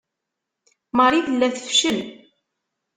[0.97, 1.97] Marie tella tefcel.